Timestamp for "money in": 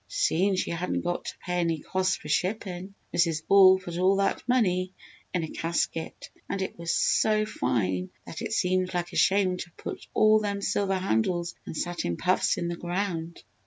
4.49-5.43